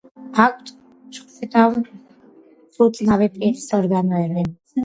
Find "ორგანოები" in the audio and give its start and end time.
3.81-4.49